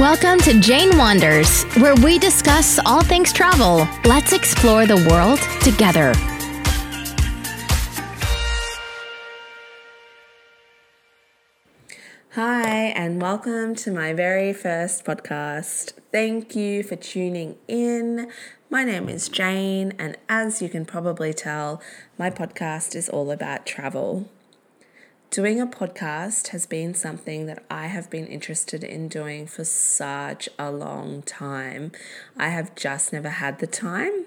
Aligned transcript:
Welcome 0.00 0.40
to 0.40 0.58
Jane 0.58 0.98
Wanders, 0.98 1.62
where 1.76 1.94
we 1.94 2.18
discuss 2.18 2.80
all 2.84 3.04
things 3.04 3.32
travel. 3.32 3.86
Let's 4.04 4.32
explore 4.32 4.86
the 4.86 4.96
world 5.08 5.38
together. 5.62 6.12
Hi, 12.32 12.86
and 12.96 13.22
welcome 13.22 13.76
to 13.76 13.92
my 13.92 14.12
very 14.12 14.52
first 14.52 15.04
podcast. 15.04 15.92
Thank 16.10 16.56
you 16.56 16.82
for 16.82 16.96
tuning 16.96 17.54
in. 17.68 18.32
My 18.68 18.82
name 18.82 19.08
is 19.08 19.28
Jane, 19.28 19.92
and 19.96 20.16
as 20.28 20.60
you 20.60 20.68
can 20.68 20.84
probably 20.84 21.32
tell, 21.32 21.80
my 22.18 22.30
podcast 22.30 22.96
is 22.96 23.08
all 23.08 23.30
about 23.30 23.64
travel. 23.64 24.28
Doing 25.34 25.60
a 25.60 25.66
podcast 25.66 26.50
has 26.50 26.64
been 26.64 26.94
something 26.94 27.46
that 27.46 27.64
I 27.68 27.88
have 27.88 28.08
been 28.08 28.28
interested 28.28 28.84
in 28.84 29.08
doing 29.08 29.48
for 29.48 29.64
such 29.64 30.48
a 30.60 30.70
long 30.70 31.22
time. 31.22 31.90
I 32.36 32.50
have 32.50 32.76
just 32.76 33.12
never 33.12 33.30
had 33.30 33.58
the 33.58 33.66
time. 33.66 34.26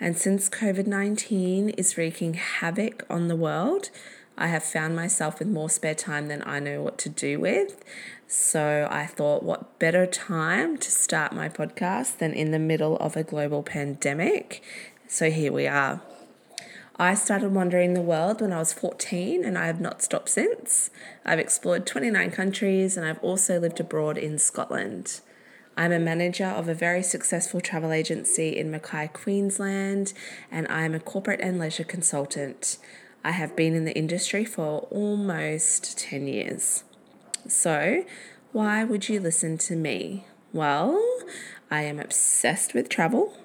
And 0.00 0.18
since 0.18 0.48
COVID 0.48 0.88
19 0.88 1.68
is 1.68 1.96
wreaking 1.96 2.34
havoc 2.34 3.06
on 3.08 3.28
the 3.28 3.36
world, 3.36 3.90
I 4.36 4.48
have 4.48 4.64
found 4.64 4.96
myself 4.96 5.38
with 5.38 5.46
more 5.46 5.70
spare 5.70 5.94
time 5.94 6.26
than 6.26 6.42
I 6.44 6.58
know 6.58 6.82
what 6.82 6.98
to 6.98 7.08
do 7.08 7.38
with. 7.38 7.84
So 8.26 8.88
I 8.90 9.06
thought, 9.06 9.44
what 9.44 9.78
better 9.78 10.04
time 10.04 10.78
to 10.78 10.90
start 10.90 11.32
my 11.32 11.48
podcast 11.48 12.18
than 12.18 12.32
in 12.32 12.50
the 12.50 12.58
middle 12.58 12.96
of 12.96 13.16
a 13.16 13.22
global 13.22 13.62
pandemic? 13.62 14.64
So 15.06 15.30
here 15.30 15.52
we 15.52 15.68
are. 15.68 16.00
I 17.00 17.14
started 17.14 17.54
wandering 17.54 17.94
the 17.94 18.02
world 18.02 18.42
when 18.42 18.52
I 18.52 18.58
was 18.58 18.74
14 18.74 19.42
and 19.42 19.56
I 19.56 19.68
have 19.68 19.80
not 19.80 20.02
stopped 20.02 20.28
since. 20.28 20.90
I've 21.24 21.38
explored 21.38 21.86
29 21.86 22.30
countries 22.30 22.94
and 22.94 23.06
I've 23.06 23.24
also 23.24 23.58
lived 23.58 23.80
abroad 23.80 24.18
in 24.18 24.36
Scotland. 24.36 25.22
I'm 25.78 25.92
a 25.92 25.98
manager 25.98 26.44
of 26.44 26.68
a 26.68 26.74
very 26.74 27.02
successful 27.02 27.62
travel 27.62 27.90
agency 27.90 28.54
in 28.54 28.70
Mackay, 28.70 29.08
Queensland, 29.14 30.12
and 30.50 30.68
I'm 30.68 30.94
a 30.94 31.00
corporate 31.00 31.40
and 31.40 31.58
leisure 31.58 31.84
consultant. 31.84 32.76
I 33.24 33.30
have 33.30 33.56
been 33.56 33.74
in 33.74 33.86
the 33.86 33.96
industry 33.96 34.44
for 34.44 34.80
almost 34.90 35.98
10 35.98 36.26
years. 36.26 36.84
So, 37.48 38.04
why 38.52 38.84
would 38.84 39.08
you 39.08 39.20
listen 39.20 39.56
to 39.56 39.74
me? 39.74 40.26
Well, 40.52 41.02
I 41.70 41.80
am 41.80 41.98
obsessed 41.98 42.74
with 42.74 42.90
travel. 42.90 43.38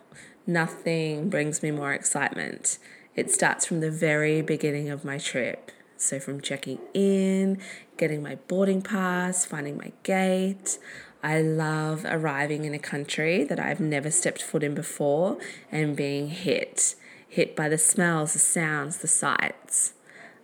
Nothing 0.45 1.29
brings 1.29 1.63
me 1.63 1.71
more 1.71 1.93
excitement. 1.93 2.79
It 3.15 3.31
starts 3.31 3.65
from 3.65 3.79
the 3.79 3.91
very 3.91 4.41
beginning 4.41 4.89
of 4.89 5.05
my 5.05 5.17
trip. 5.17 5.71
So, 5.97 6.19
from 6.19 6.41
checking 6.41 6.79
in, 6.93 7.59
getting 7.95 8.21
my 8.21 8.35
boarding 8.49 8.81
pass, 8.81 9.45
finding 9.45 9.77
my 9.77 9.93
gate. 10.03 10.77
I 11.23 11.41
love 11.41 12.05
arriving 12.05 12.65
in 12.65 12.73
a 12.73 12.79
country 12.79 13.45
that 13.45 13.59
I've 13.59 13.79
never 13.79 14.11
stepped 14.11 14.43
foot 14.43 14.63
in 14.63 14.75
before 14.75 15.37
and 15.71 15.95
being 15.95 16.27
hit. 16.27 16.95
Hit 17.27 17.55
by 17.55 17.69
the 17.69 17.77
smells, 17.77 18.33
the 18.33 18.39
sounds, 18.39 18.97
the 18.97 19.07
sights. 19.07 19.93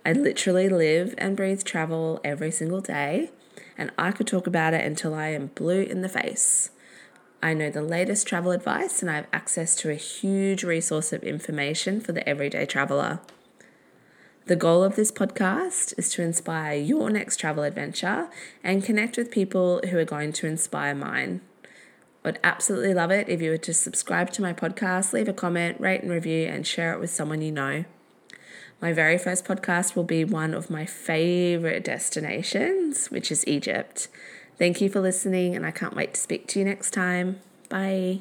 I 0.05 0.13
literally 0.13 0.69
live 0.69 1.13
and 1.17 1.35
breathe 1.35 1.63
travel 1.63 2.21
every 2.23 2.51
single 2.51 2.81
day, 2.81 3.31
and 3.77 3.91
I 3.97 4.11
could 4.11 4.27
talk 4.27 4.47
about 4.47 4.73
it 4.73 4.83
until 4.83 5.13
I 5.13 5.27
am 5.27 5.47
blue 5.47 5.81
in 5.81 6.01
the 6.01 6.09
face. 6.09 6.71
I 7.43 7.55
know 7.55 7.71
the 7.71 7.81
latest 7.81 8.27
travel 8.27 8.51
advice 8.51 9.01
and 9.01 9.09
I 9.09 9.15
have 9.15 9.27
access 9.33 9.75
to 9.77 9.89
a 9.89 9.95
huge 9.95 10.63
resource 10.63 11.11
of 11.11 11.23
information 11.23 11.99
for 11.99 12.11
the 12.11 12.27
everyday 12.29 12.67
traveler. 12.67 13.19
The 14.45 14.55
goal 14.55 14.83
of 14.83 14.95
this 14.95 15.11
podcast 15.11 15.97
is 15.97 16.09
to 16.13 16.21
inspire 16.21 16.75
your 16.75 17.09
next 17.09 17.37
travel 17.37 17.63
adventure 17.63 18.29
and 18.63 18.83
connect 18.83 19.17
with 19.17 19.31
people 19.31 19.81
who 19.89 19.97
are 19.97 20.05
going 20.05 20.33
to 20.33 20.47
inspire 20.47 20.93
mine. 20.93 21.41
I'd 22.23 22.39
absolutely 22.43 22.93
love 22.93 23.09
it 23.09 23.27
if 23.27 23.41
you 23.41 23.49
were 23.49 23.57
to 23.57 23.73
subscribe 23.73 24.29
to 24.31 24.43
my 24.43 24.53
podcast, 24.53 25.11
leave 25.11 25.27
a 25.27 25.33
comment, 25.33 25.79
rate 25.79 26.01
and 26.01 26.11
review, 26.11 26.45
and 26.45 26.67
share 26.67 26.93
it 26.93 26.99
with 26.99 27.09
someone 27.09 27.41
you 27.41 27.51
know. 27.51 27.85
My 28.79 28.93
very 28.93 29.17
first 29.17 29.45
podcast 29.45 29.95
will 29.95 30.03
be 30.03 30.23
one 30.23 30.53
of 30.53 30.69
my 30.69 30.85
favorite 30.85 31.83
destinations, 31.83 33.09
which 33.09 33.31
is 33.31 33.47
Egypt. 33.47 34.07
Thank 34.61 34.79
you 34.79 34.89
for 34.89 34.99
listening, 34.99 35.55
and 35.55 35.65
I 35.65 35.71
can't 35.71 35.95
wait 35.95 36.13
to 36.13 36.19
speak 36.19 36.45
to 36.49 36.59
you 36.59 36.65
next 36.65 36.91
time. 36.91 37.39
Bye. 37.67 38.19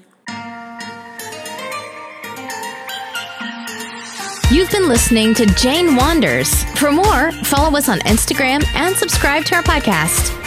You've 4.50 4.70
been 4.70 4.88
listening 4.88 5.34
to 5.34 5.44
Jane 5.44 5.96
Wanders. 5.96 6.64
For 6.78 6.90
more, 6.90 7.30
follow 7.44 7.76
us 7.76 7.90
on 7.90 7.98
Instagram 8.00 8.64
and 8.74 8.96
subscribe 8.96 9.44
to 9.44 9.56
our 9.56 9.62
podcast. 9.62 10.39